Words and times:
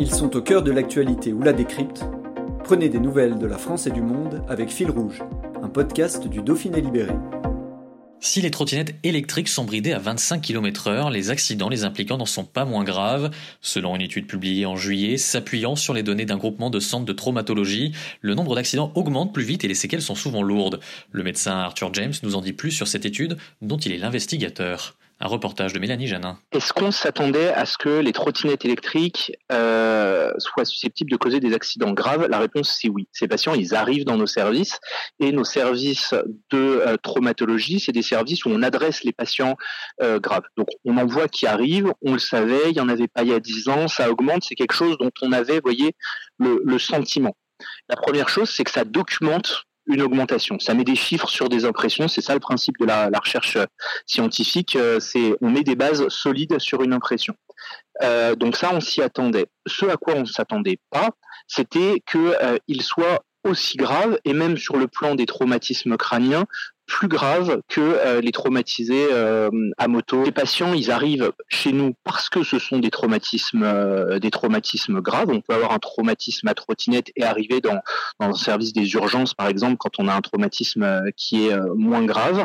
Ils 0.00 0.10
sont 0.10 0.34
au 0.34 0.40
cœur 0.40 0.62
de 0.62 0.70
l'actualité 0.70 1.34
ou 1.34 1.42
la 1.42 1.52
décrypte. 1.52 2.06
Prenez 2.64 2.88
des 2.88 2.98
nouvelles 2.98 3.38
de 3.38 3.44
la 3.44 3.58
France 3.58 3.86
et 3.86 3.90
du 3.90 4.00
monde 4.00 4.42
avec 4.48 4.70
Fil 4.70 4.90
Rouge, 4.90 5.22
un 5.62 5.68
podcast 5.68 6.26
du 6.26 6.40
Dauphiné 6.40 6.80
Libéré. 6.80 7.12
Si 8.18 8.40
les 8.40 8.50
trottinettes 8.50 8.94
électriques 9.02 9.48
sont 9.48 9.64
bridées 9.64 9.92
à 9.92 9.98
25 9.98 10.40
km/h, 10.40 11.12
les 11.12 11.28
accidents 11.28 11.68
les 11.68 11.84
impliquant 11.84 12.16
n'en 12.16 12.24
sont 12.24 12.46
pas 12.46 12.64
moins 12.64 12.82
graves. 12.82 13.30
Selon 13.60 13.94
une 13.94 14.00
étude 14.00 14.26
publiée 14.26 14.64
en 14.64 14.74
juillet, 14.74 15.18
s'appuyant 15.18 15.76
sur 15.76 15.92
les 15.92 16.02
données 16.02 16.24
d'un 16.24 16.38
groupement 16.38 16.70
de 16.70 16.80
centres 16.80 17.04
de 17.04 17.12
traumatologie, 17.12 17.92
le 18.22 18.34
nombre 18.34 18.54
d'accidents 18.54 18.92
augmente 18.94 19.34
plus 19.34 19.44
vite 19.44 19.64
et 19.64 19.68
les 19.68 19.74
séquelles 19.74 20.00
sont 20.00 20.14
souvent 20.14 20.42
lourdes. 20.42 20.80
Le 21.12 21.22
médecin 21.22 21.58
Arthur 21.58 21.92
James 21.92 22.14
nous 22.22 22.36
en 22.36 22.40
dit 22.40 22.54
plus 22.54 22.70
sur 22.70 22.88
cette 22.88 23.04
étude 23.04 23.36
dont 23.60 23.76
il 23.76 23.92
est 23.92 23.98
l'investigateur. 23.98 24.96
Un 25.22 25.28
reportage 25.28 25.74
de 25.74 25.78
Mélanie 25.78 26.06
Janin. 26.06 26.38
Est-ce 26.50 26.72
qu'on 26.72 26.90
s'attendait 26.90 27.52
à 27.52 27.66
ce 27.66 27.76
que 27.76 28.00
les 28.00 28.12
trottinettes 28.12 28.64
électriques 28.64 29.32
euh, 29.52 30.32
soient 30.38 30.64
susceptibles 30.64 31.10
de 31.10 31.18
causer 31.18 31.40
des 31.40 31.52
accidents 31.52 31.92
graves? 31.92 32.26
La 32.30 32.38
réponse 32.38 32.74
c'est 32.80 32.88
oui. 32.88 33.06
Ces 33.12 33.28
patients, 33.28 33.52
ils 33.52 33.74
arrivent 33.74 34.06
dans 34.06 34.16
nos 34.16 34.26
services 34.26 34.80
et 35.18 35.30
nos 35.32 35.44
services 35.44 36.14
de 36.50 36.58
euh, 36.58 36.96
traumatologie, 36.96 37.80
c'est 37.80 37.92
des 37.92 38.00
services 38.00 38.46
où 38.46 38.48
on 38.48 38.62
adresse 38.62 39.04
les 39.04 39.12
patients 39.12 39.56
euh, 40.00 40.18
graves. 40.20 40.44
Donc 40.56 40.68
on 40.86 40.96
en 40.96 41.04
voit 41.04 41.28
qui 41.28 41.46
arrivent, 41.46 41.92
on 42.00 42.14
le 42.14 42.18
savait, 42.18 42.70
il 42.70 42.76
y 42.76 42.80
en 42.80 42.88
avait 42.88 43.08
pas 43.08 43.22
il 43.22 43.28
y 43.28 43.34
a 43.34 43.40
10 43.40 43.68
ans, 43.68 43.88
ça 43.88 44.10
augmente, 44.10 44.44
c'est 44.44 44.54
quelque 44.54 44.74
chose 44.74 44.96
dont 44.98 45.10
on 45.20 45.32
avait, 45.32 45.60
voyez, 45.60 45.94
le 46.38 46.78
sentiment. 46.78 47.36
La 47.90 47.96
première 47.96 48.30
chose, 48.30 48.48
c'est 48.48 48.64
que 48.64 48.70
ça 48.70 48.84
documente 48.84 49.66
une 49.92 50.02
augmentation. 50.02 50.58
Ça 50.58 50.74
met 50.74 50.84
des 50.84 50.96
chiffres 50.96 51.28
sur 51.28 51.48
des 51.48 51.64
impressions. 51.64 52.08
C'est 52.08 52.20
ça 52.20 52.34
le 52.34 52.40
principe 52.40 52.78
de 52.78 52.86
la, 52.86 53.10
recherche 53.18 53.56
euh, 53.56 53.66
scientifique. 54.06 54.76
Euh, 54.76 55.00
c'est 55.00 55.34
on 55.40 55.50
met 55.50 55.62
des 55.62 55.76
bases 55.76 56.08
solides 56.08 56.58
sur 56.58 56.82
une 56.82 56.92
impression. 56.92 57.34
Euh, 58.02 58.34
donc 58.34 58.56
ça, 58.56 58.70
on 58.72 58.80
s'y 58.80 59.02
attendait. 59.02 59.46
Ce 59.66 59.86
à 59.86 59.96
quoi 59.96 60.14
on 60.14 60.20
ne 60.20 60.26
s'attendait 60.26 60.78
pas, 60.90 61.10
c'était 61.46 62.02
qu'il 62.10 62.82
soit 62.82 63.24
aussi 63.44 63.76
grave 63.76 64.18
et 64.24 64.32
même 64.32 64.56
sur 64.56 64.76
le 64.76 64.86
plan 64.86 65.14
des 65.14 65.26
traumatismes 65.26 65.96
crâniens 65.96 66.44
plus 66.90 67.06
grave 67.06 67.62
que 67.68 67.80
euh, 67.80 68.20
les 68.20 68.32
traumatisés 68.32 69.06
euh, 69.12 69.48
à 69.78 69.86
moto. 69.86 70.24
Les 70.24 70.32
patients, 70.32 70.74
ils 70.74 70.90
arrivent 70.90 71.30
chez 71.48 71.72
nous 71.72 71.94
parce 72.02 72.28
que 72.28 72.42
ce 72.42 72.58
sont 72.58 72.80
des 72.80 72.90
traumatismes, 72.90 73.62
euh, 73.62 74.18
des 74.18 74.32
traumatismes 74.32 75.00
graves. 75.00 75.30
On 75.30 75.40
peut 75.40 75.54
avoir 75.54 75.72
un 75.72 75.78
traumatisme 75.78 76.48
à 76.48 76.54
trottinette 76.54 77.12
et 77.14 77.22
arriver 77.22 77.60
dans, 77.60 77.78
dans 78.18 78.30
un 78.30 78.34
service 78.34 78.72
des 78.72 78.92
urgences, 78.94 79.34
par 79.34 79.46
exemple, 79.46 79.76
quand 79.78 80.00
on 80.00 80.08
a 80.08 80.14
un 80.14 80.20
traumatisme 80.20 81.02
qui 81.16 81.46
est 81.46 81.56
moins 81.76 82.04
grave. 82.04 82.44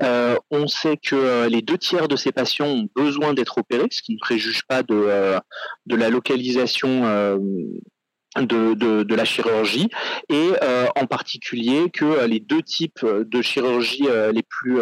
on 0.00 0.66
sait 0.66 0.96
que 0.96 1.46
les 1.48 1.60
deux 1.60 1.76
tiers 1.76 2.08
de 2.08 2.16
ces 2.16 2.32
patients 2.32 2.66
ont 2.66 2.88
besoin 2.96 3.34
d'être 3.34 3.58
opérés, 3.58 3.88
ce 3.90 4.02
qui 4.02 4.14
ne 4.14 4.18
préjuge 4.18 4.62
pas 4.66 4.82
de, 4.82 5.38
de 5.86 5.96
la 5.96 6.08
localisation 6.08 7.38
de, 8.40 8.74
de, 8.74 9.14
la 9.14 9.24
chirurgie 9.24 9.88
et 10.28 10.50
euh, 10.62 10.86
en 10.96 11.06
particulier 11.06 11.90
que 11.90 12.04
euh, 12.04 12.26
les 12.26 12.40
deux 12.40 12.62
types 12.62 13.04
de 13.04 13.42
chirurgie 13.42 14.06
euh, 14.08 14.32
les 14.32 14.42
plus 14.42 14.78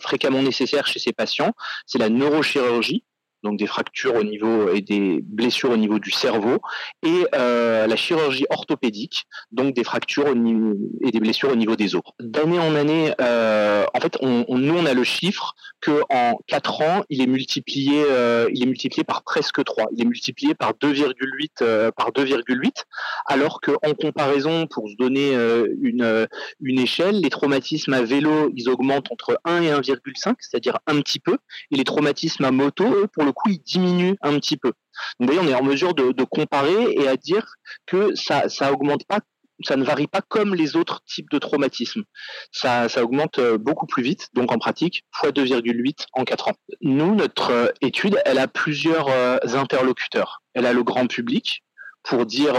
fréquemment 0.00 0.42
nécessaires 0.42 0.86
chez 0.86 0.98
ces 0.98 1.12
patients, 1.12 1.52
c'est 1.86 1.98
la 1.98 2.08
neurochirurgie 2.08 3.04
donc 3.42 3.58
des 3.58 3.66
fractures 3.66 4.14
au 4.14 4.24
niveau 4.24 4.70
et 4.70 4.80
des 4.80 5.20
blessures 5.22 5.70
au 5.70 5.76
niveau 5.76 5.98
du 5.98 6.10
cerveau, 6.10 6.58
et 7.04 7.26
euh, 7.34 7.86
la 7.86 7.96
chirurgie 7.96 8.46
orthopédique, 8.50 9.26
donc 9.52 9.74
des 9.74 9.84
fractures 9.84 10.28
et 10.28 11.10
des 11.10 11.20
blessures 11.20 11.50
au 11.50 11.56
niveau 11.56 11.76
des 11.76 11.94
os. 11.94 12.02
D'année 12.20 12.58
en 12.58 12.74
année, 12.74 13.12
euh, 13.20 13.84
en 13.94 14.00
fait, 14.00 14.16
on, 14.20 14.44
nous 14.48 14.74
on 14.74 14.86
a 14.86 14.94
le 14.94 15.04
chiffre 15.04 15.54
que 15.80 16.02
en 16.10 16.38
4 16.46 16.80
ans, 16.82 17.04
il 17.08 17.20
est 17.20 17.26
multiplié, 17.26 18.04
euh, 18.08 18.48
il 18.52 18.62
est 18.62 18.66
multiplié 18.66 19.04
par 19.04 19.22
presque 19.22 19.62
3. 19.62 19.86
Il 19.92 20.02
est 20.02 20.06
multiplié 20.06 20.54
par 20.54 20.72
2,8 20.72 21.48
euh, 21.62 21.90
par 21.92 22.10
2,8, 22.10 22.84
alors 23.26 23.60
que 23.60 23.72
en 23.82 23.94
comparaison, 23.94 24.66
pour 24.66 24.88
se 24.88 24.96
donner 24.96 25.34
euh, 25.36 25.66
une 25.80 26.26
une 26.60 26.78
échelle, 26.78 27.20
les 27.20 27.30
traumatismes 27.30 27.92
à 27.92 28.02
vélo, 28.02 28.50
ils 28.54 28.68
augmentent 28.68 29.10
entre 29.12 29.40
1 29.44 29.62
et 29.62 29.70
1,5, 29.70 30.34
c'est-à-dire 30.40 30.78
un 30.86 31.00
petit 31.00 31.20
peu, 31.20 31.38
et 31.70 31.76
les 31.76 31.84
traumatismes 31.84 32.44
à 32.44 32.50
moto, 32.50 32.84
eux, 32.84 33.06
pour 33.12 33.24
le 33.28 33.32
coup, 33.32 33.50
il 33.50 33.60
diminue 33.60 34.16
un 34.22 34.38
petit 34.38 34.56
peu. 34.56 34.72
Donc, 35.20 35.30
on 35.40 35.46
est 35.46 35.54
en 35.54 35.62
mesure 35.62 35.94
de, 35.94 36.24
comparer 36.24 36.92
et 36.92 37.08
à 37.08 37.16
dire 37.16 37.46
que 37.86 38.14
ça, 38.14 38.48
ça 38.48 38.72
augmente 38.72 39.04
pas 39.06 39.20
ça 39.64 39.76
ne 39.76 39.84
varie 39.84 40.06
pas 40.06 40.20
comme 40.20 40.54
les 40.54 40.76
autres 40.76 41.02
types 41.04 41.30
de 41.30 41.38
traumatismes. 41.38 42.04
Ça, 42.52 42.88
ça 42.88 43.02
augmente 43.02 43.38
euh, 43.38 43.58
beaucoup 43.58 43.86
plus 43.86 44.02
vite, 44.02 44.28
donc 44.34 44.52
en 44.52 44.58
pratique, 44.58 45.04
fois 45.12 45.30
2,8 45.30 46.06
en 46.12 46.24
4 46.24 46.48
ans. 46.48 46.54
Nous, 46.80 47.14
notre 47.14 47.50
euh, 47.50 47.66
étude, 47.80 48.20
elle 48.24 48.38
a 48.38 48.48
plusieurs 48.48 49.08
euh, 49.08 49.38
interlocuteurs. 49.54 50.42
Elle 50.54 50.66
a 50.66 50.72
le 50.72 50.84
grand 50.84 51.06
public 51.06 51.64
pour 52.04 52.24
dire 52.24 52.54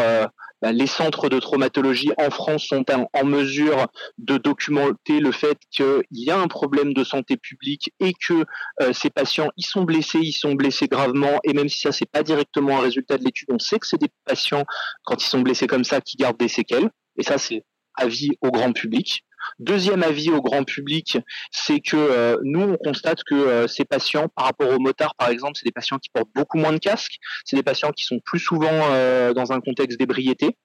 bah, 0.61 0.71
les 0.71 0.87
centres 0.87 1.29
de 1.29 1.39
traumatologie 1.39 2.11
en 2.17 2.29
France 2.29 2.65
sont 2.65 2.85
en, 2.91 3.25
mesure 3.25 3.87
de 4.17 4.37
documenter 4.37 5.19
le 5.19 5.31
fait 5.31 5.57
qu'il 5.71 6.03
y 6.11 6.31
a 6.31 6.39
un 6.39 6.47
problème 6.47 6.93
de 6.93 7.03
santé 7.03 7.37
publique 7.37 7.93
et 7.99 8.13
que 8.13 8.45
euh, 8.81 8.93
ces 8.93 9.09
patients, 9.09 9.49
ils 9.57 9.65
sont 9.65 9.83
blessés, 9.83 10.19
ils 10.19 10.33
sont 10.33 10.55
blessés 10.55 10.87
gravement, 10.87 11.39
et 11.43 11.53
même 11.53 11.69
si 11.69 11.79
ça 11.79 11.91
c'est 11.91 12.09
pas 12.09 12.23
directement 12.23 12.77
un 12.79 12.81
résultat 12.81 13.17
de 13.17 13.23
l'étude, 13.23 13.49
on 13.51 13.59
sait 13.59 13.79
que 13.79 13.87
c'est 13.87 13.99
des 13.99 14.11
patients 14.25 14.65
quand 15.03 15.23
ils 15.23 15.27
sont 15.27 15.41
blessés 15.41 15.67
comme 15.67 15.83
ça 15.83 16.01
qui 16.01 16.17
gardent 16.17 16.39
des 16.39 16.47
séquelles, 16.47 16.89
et 17.17 17.23
ça 17.23 17.37
c'est 17.37 17.63
avis 17.95 18.31
au 18.41 18.51
grand 18.51 18.71
public. 18.71 19.23
Deuxième 19.59 20.03
avis 20.03 20.29
au 20.31 20.41
grand 20.41 20.63
public, 20.63 21.17
c'est 21.51 21.79
que 21.79 21.97
euh, 21.97 22.37
nous, 22.43 22.61
on 22.61 22.77
constate 22.77 23.23
que 23.23 23.35
euh, 23.35 23.67
ces 23.67 23.85
patients, 23.85 24.27
par 24.35 24.45
rapport 24.45 24.69
aux 24.69 24.79
motards, 24.79 25.15
par 25.15 25.29
exemple, 25.29 25.53
c'est 25.55 25.65
des 25.65 25.71
patients 25.71 25.97
qui 25.97 26.09
portent 26.09 26.29
beaucoup 26.33 26.57
moins 26.57 26.73
de 26.73 26.77
casques, 26.77 27.17
c'est 27.45 27.55
des 27.55 27.63
patients 27.63 27.91
qui 27.91 28.05
sont 28.05 28.19
plus 28.23 28.39
souvent 28.39 28.69
euh, 28.71 29.33
dans 29.33 29.51
un 29.51 29.59
contexte 29.59 29.99
d'ébriété. 29.99 30.57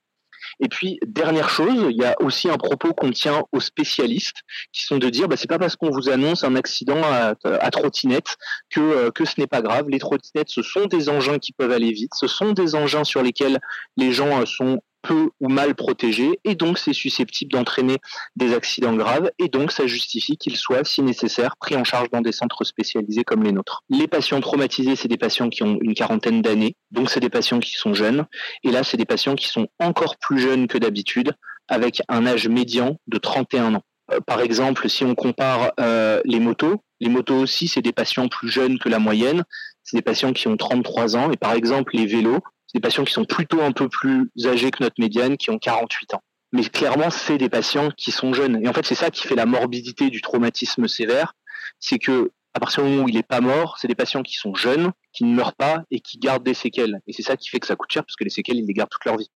Et 0.61 0.69
puis, 0.69 0.99
dernière 1.07 1.49
chose, 1.49 1.87
il 1.91 1.97
y 1.97 2.05
a 2.05 2.15
aussi 2.21 2.51
un 2.51 2.59
propos 2.59 2.93
qu'on 2.93 3.11
tient 3.11 3.45
aux 3.51 3.61
spécialistes, 3.61 4.43
qui 4.73 4.85
sont 4.85 4.99
de 4.99 5.09
dire, 5.09 5.27
bah, 5.27 5.37
c'est 5.37 5.49
pas 5.49 5.59
parce 5.59 5.75
qu'on 5.75 5.91
vous 5.91 6.11
annonce 6.11 6.45
un 6.45 6.55
accident 6.55 7.01
à, 7.03 7.35
à 7.45 7.71
trottinette 7.71 8.37
que, 8.71 9.11
que 9.11 9.25
ce 9.25 9.41
n'est 9.41 9.47
pas 9.47 9.62
grave. 9.62 9.89
Les 9.89 9.99
trottinettes, 9.99 10.51
ce 10.51 10.62
sont 10.62 10.85
des 10.85 11.09
engins 11.09 11.39
qui 11.39 11.53
peuvent 11.53 11.73
aller 11.73 11.93
vite, 11.93 12.12
ce 12.15 12.27
sont 12.27 12.53
des 12.53 12.75
engins 12.75 13.05
sur 13.05 13.23
lesquels 13.23 13.59
les 13.97 14.12
gens 14.12 14.45
sont 14.45 14.81
peu 15.04 15.31
ou 15.41 15.48
mal 15.48 15.75
protégé 15.75 16.41
et 16.44 16.54
donc 16.54 16.78
c'est 16.78 16.92
susceptible 16.92 17.53
d'entraîner 17.53 17.98
des 18.37 18.54
accidents 18.54 18.94
graves 18.94 19.31
et 19.38 19.48
donc 19.48 19.70
ça 19.70 19.87
justifie 19.87 20.37
qu'il 20.37 20.56
soit, 20.56 20.84
si 20.84 21.03
nécessaire, 21.03 21.56
pris 21.56 21.76
en 21.76 21.84
charge 21.84 22.10
dans 22.10 22.22
des 22.22 22.32
centres 22.32 22.65
spécialisés 22.65 23.22
comme 23.22 23.43
les 23.43 23.53
nôtres. 23.53 23.82
Les 23.91 24.09
patients 24.09 24.41
traumatisés, 24.41 24.97
c'est 24.97 25.09
des 25.09 25.19
patients 25.19 25.48
qui 25.48 25.62
ont 25.62 25.78
une 25.81 25.94
quarantaine 25.94 26.43
d'années, 26.43 26.76
donc 26.91 27.10
c'est 27.10 27.20
des 27.20 27.31
patients 27.31 27.60
qui 27.60 27.75
sont 27.75 27.94
jeunes 27.94 28.25
et 28.64 28.70
là 28.70 28.82
c'est 28.82 28.97
des 28.97 29.04
patients 29.04 29.37
qui 29.37 29.48
sont 29.48 29.69
encore 29.78 30.16
plus 30.16 30.41
jeunes 30.41 30.66
que 30.66 30.78
d'habitude 30.78 31.32
avec 31.69 32.03
un 32.09 32.26
âge 32.26 32.48
médian 32.48 32.97
de 33.06 33.19
31 33.19 33.76
ans. 33.76 33.82
Euh, 34.12 34.20
par 34.26 34.41
exemple, 34.41 34.88
si 34.88 35.04
on 35.04 35.14
compare 35.14 35.72
euh, 35.81 36.20
les 36.25 36.41
motos, 36.41 36.82
les 37.00 37.09
motos 37.09 37.37
aussi, 37.37 37.69
c'est 37.69 37.82
des 37.82 37.93
patients 37.93 38.29
plus 38.29 38.49
jeunes 38.49 38.79
que 38.79 38.88
la 38.88 38.99
moyenne. 38.99 39.44
C'est 39.82 39.96
des 39.96 40.02
patients 40.02 40.32
qui 40.32 40.49
ont 40.49 40.56
33 40.56 41.17
ans. 41.17 41.31
Et 41.31 41.37
par 41.37 41.52
exemple, 41.52 41.96
les 41.96 42.06
vélos, 42.06 42.40
des 42.75 42.81
patients 42.81 43.05
qui 43.05 43.12
sont 43.12 43.25
plutôt 43.25 43.62
un 43.62 43.73
peu 43.73 43.88
plus 43.88 44.31
âgés 44.44 44.71
que 44.71 44.82
notre 44.82 45.00
médiane, 45.00 45.37
qui 45.37 45.50
ont 45.50 45.59
48 45.59 46.15
ans. 46.15 46.23
Mais 46.53 46.65
clairement, 46.65 47.11
c'est 47.11 47.38
des 47.38 47.49
patients 47.49 47.91
qui 47.97 48.11
sont 48.11 48.35
jeunes. 48.35 48.61
Et 48.62 48.69
en 48.69 48.73
fait, 48.73 48.85
c'est 48.85 48.94
ça 48.94 49.11
qui 49.11 49.26
fait 49.26 49.37
la 49.37 49.47
morbidité 49.47 50.11
du 50.11 50.21
traumatisme 50.21 50.87
sévère. 50.88 51.35
C'est 51.79 51.99
que, 51.99 52.32
à 52.53 52.61
partir 52.61 52.85
du 52.85 52.91
moment 52.91 53.05
où 53.05 53.09
il 53.09 53.15
n'est 53.15 53.23
pas 53.23 53.41
mort, 53.41 53.79
c'est 53.81 53.88
des 53.88 53.94
patients 53.94 54.23
qui 54.23 54.35
sont 54.35 54.55
jeunes, 54.55 54.93
qui 55.12 55.25
ne 55.25 55.35
meurent 55.35 55.55
pas 55.55 55.82
et 55.91 56.00
qui 56.00 56.19
gardent 56.19 56.44
des 56.44 56.55
séquelles. 56.55 57.00
Et 57.06 57.12
c'est 57.12 57.23
ça 57.23 57.37
qui 57.37 57.49
fait 57.49 57.61
que 57.61 57.67
ça 57.67 57.76
coûte 57.76 57.91
cher, 57.93 58.05
parce 58.05 58.17
que 58.17 58.25
les 58.25 58.31
séquelles, 58.31 58.59
ils 58.59 58.67
les 58.67 58.75
gardent 58.75 58.91
toute 58.91 59.05
leur 59.05 59.17
vie. 59.17 59.31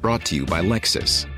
Brought 0.00 0.24
to 0.24 0.36
you 0.36 0.44
by 0.44 0.62
Lexus. 0.62 1.26